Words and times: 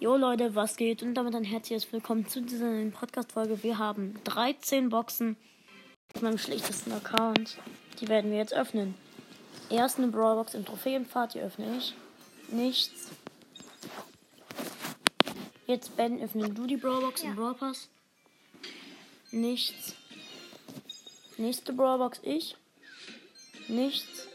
Jo 0.00 0.16
Leute, 0.16 0.54
was 0.54 0.78
geht? 0.78 1.02
Und 1.02 1.12
damit 1.12 1.34
ein 1.34 1.44
herzliches 1.44 1.92
Willkommen 1.92 2.26
zu 2.26 2.40
dieser 2.40 2.72
Podcast-Folge. 2.86 3.62
Wir 3.62 3.76
haben 3.76 4.18
13 4.24 4.88
Boxen 4.88 5.36
auf 6.14 6.22
meinem 6.22 6.38
schlechtesten 6.38 6.90
Account. 6.92 7.58
Die 8.00 8.08
werden 8.08 8.30
wir 8.30 8.38
jetzt 8.38 8.54
öffnen. 8.54 8.94
Erst 9.68 9.98
eine 9.98 10.08
Brawlbox 10.08 10.54
im 10.54 10.64
Trophäenpfad, 10.64 11.34
die 11.34 11.40
öffne 11.40 11.76
ich. 11.76 11.92
Nichts. 12.48 13.10
Jetzt 15.66 15.94
Ben, 15.98 16.18
öffne 16.22 16.48
du 16.48 16.66
die 16.66 16.78
Brawlbox 16.78 17.22
im 17.22 17.36
Brawl 17.36 17.54
Pass. 17.56 17.90
Nichts. 19.32 19.94
Nächste 21.36 21.74
Brawlbox 21.74 22.20
ich. 22.22 22.56
Nichts. 23.68 24.28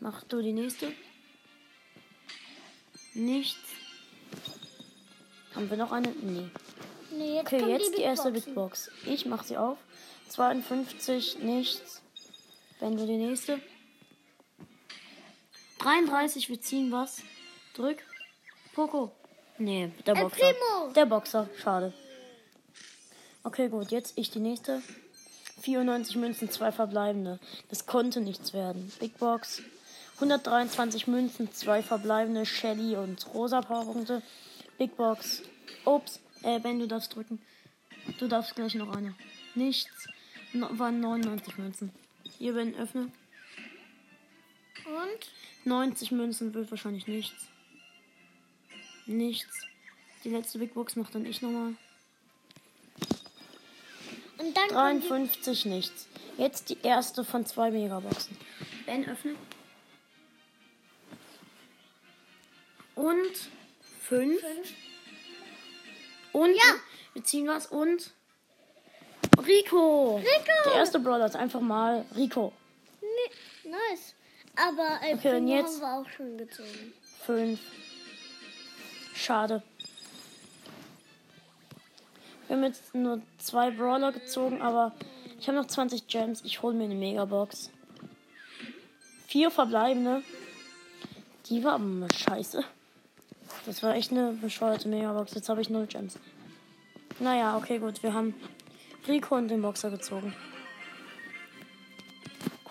Mach 0.00 0.24
du 0.24 0.40
die 0.40 0.54
nächste. 0.54 0.90
Nichts. 3.12 3.81
Haben 5.54 5.70
wir 5.70 5.76
noch 5.76 5.92
eine? 5.92 6.08
Nee. 6.08 6.48
Nee, 7.10 7.36
jetzt 7.36 7.52
Okay, 7.52 7.70
jetzt 7.70 7.88
die, 7.88 7.96
Big 7.96 8.00
erste 8.00 8.30
Boxen. 8.30 8.44
Big 8.44 8.54
Box. 8.54 8.90
Ich 9.06 9.26
mach 9.26 9.44
sie 9.44 9.56
auf. 9.56 9.78
52, 10.28 11.40
nichts. 11.40 12.00
Wenn 12.80 12.96
du 12.96 13.06
die 13.06 13.16
nächste. 13.16 13.60
33, 15.78 16.48
wir 16.48 16.60
ziehen 16.60 16.90
was. 16.90 17.22
Drück. 17.74 17.98
Poco. 18.74 19.12
Nee, 19.58 19.90
der 20.06 20.16
El 20.16 20.22
Boxer. 20.22 20.38
Primo. 20.38 20.92
Der 20.94 21.06
Boxer, 21.06 21.48
schade. 21.62 21.92
Okay, 23.44 23.68
gut, 23.68 23.90
jetzt 23.90 24.16
ich 24.16 24.30
die 24.30 24.38
nächste. 24.38 24.82
94 25.60 26.16
Münzen, 26.16 26.50
zwei 26.50 26.72
verbleibende. 26.72 27.38
Das 27.68 27.86
konnte 27.86 28.20
nichts 28.20 28.52
werden. 28.52 28.90
Big 28.98 29.18
Box. 29.18 29.62
123 30.16 31.06
Münzen, 31.06 31.52
zwei 31.52 31.82
verbleibende. 31.82 32.46
Shelly 32.46 32.96
und 32.96 33.26
rosa 33.34 33.60
Powerpunkte. 33.60 34.22
Big 34.82 34.96
Box. 34.96 35.42
Ups. 35.84 36.18
Äh, 36.42 36.58
Ben, 36.58 36.80
du 36.80 36.88
darfst 36.88 37.14
drücken. 37.14 37.40
Du 38.18 38.26
darfst 38.26 38.56
gleich 38.56 38.74
noch 38.74 38.92
eine. 38.96 39.14
Nichts. 39.54 40.08
No, 40.52 40.76
waren 40.76 40.98
99 40.98 41.56
Münzen. 41.56 41.92
Hier, 42.36 42.54
Ben, 42.54 42.74
öffne. 42.74 43.12
Und 44.84 45.30
90 45.64 46.10
Münzen 46.10 46.52
wird 46.52 46.68
wahrscheinlich 46.72 47.06
nichts. 47.06 47.46
Nichts. 49.06 49.68
Die 50.24 50.30
letzte 50.30 50.58
Big 50.58 50.74
Box 50.74 50.96
macht 50.96 51.14
dann 51.14 51.26
ich 51.26 51.42
nochmal. 51.42 51.76
und 54.38 54.56
dann 54.56 54.68
kommen 54.68 55.00
die 55.00 55.06
53 55.06 55.66
nichts. 55.66 56.08
Jetzt 56.38 56.70
die 56.70 56.78
erste 56.82 57.22
von 57.22 57.46
zwei 57.46 57.70
Megaboxen. 57.70 58.36
Ben 58.86 59.08
öffne. 59.08 59.36
Und 62.96 63.48
fünf. 64.08 64.40
fünf. 64.40 64.68
Und 66.32 66.54
Ja. 66.54 66.74
wir 67.14 67.24
ziehen 67.24 67.46
was 67.48 67.66
und 67.66 68.10
Rico. 69.46 70.16
Rico. 70.16 70.52
Der 70.66 70.74
erste 70.74 70.98
Brawler 70.98 71.26
ist 71.26 71.36
einfach 71.36 71.60
mal 71.60 72.04
Rico. 72.16 72.52
Nee, 73.00 73.70
nice. 73.70 74.14
Aber 74.56 74.98
El 75.02 75.16
Okay, 75.16 75.36
und 75.36 75.48
jetzt- 75.48 75.80
haben 75.82 76.04
wir 76.04 76.08
auch 76.10 76.10
schon 76.16 76.36
gezogen. 76.38 76.92
Fünf. 77.24 77.60
Schade. 79.14 79.62
Wir 82.46 82.56
haben 82.56 82.64
jetzt 82.64 82.94
nur 82.94 83.22
zwei 83.38 83.70
Brawler 83.70 84.12
gezogen, 84.12 84.60
aber 84.60 84.94
ich 85.38 85.48
habe 85.48 85.56
noch 85.58 85.66
20 85.66 86.06
Gems. 86.06 86.42
Ich 86.44 86.60
hole 86.60 86.74
mir 86.74 86.84
eine 86.84 86.94
Megabox. 86.94 87.70
Vier 89.26 89.50
verbleibende. 89.50 90.22
Die 91.46 91.64
war 91.64 91.74
aber 91.74 92.08
scheiße. 92.14 92.62
Das 93.64 93.82
war 93.82 93.94
echt 93.94 94.10
eine 94.10 94.32
bescheuerte 94.32 94.88
Megabox. 94.88 95.34
Jetzt 95.34 95.48
habe 95.48 95.60
ich 95.60 95.70
null 95.70 95.86
Gems. 95.86 96.18
Naja, 97.20 97.56
okay, 97.56 97.78
gut. 97.78 98.02
Wir 98.02 98.12
haben 98.12 98.34
Rico 99.06 99.36
und 99.36 99.48
den 99.48 99.62
Boxer 99.62 99.90
gezogen. 99.90 100.34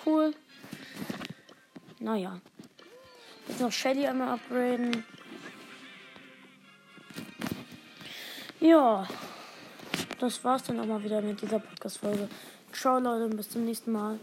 Cool. 0.05 0.33
Naja. 1.99 2.41
Jetzt 3.47 3.61
noch 3.61 3.71
Shelly 3.71 4.05
einmal 4.05 4.29
upgraden. 4.29 5.03
Ja. 8.59 9.07
Das 10.19 10.43
war's 10.43 10.63
dann 10.63 10.79
auch 10.79 10.85
mal 10.85 11.03
wieder 11.03 11.21
mit 11.21 11.41
dieser 11.41 11.59
Podcast-Folge. 11.59 12.27
Ciao, 12.73 12.99
Leute, 12.99 13.25
und 13.25 13.37
bis 13.37 13.49
zum 13.49 13.65
nächsten 13.65 13.91
Mal. 13.91 14.19